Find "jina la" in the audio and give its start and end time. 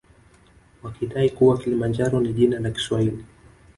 2.33-2.71